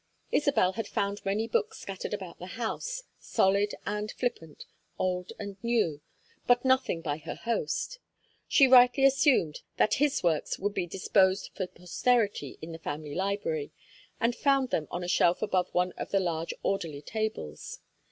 [0.31, 4.65] Isabel had found many books scattered about the house, solid and flippant,
[4.97, 6.01] old and new,
[6.47, 7.99] but nothing by her host.
[8.47, 13.73] She rightly assumed that his works would be disposed for posterity in the family library,
[14.19, 17.77] and found them on a shelf above one of the large orderly tables.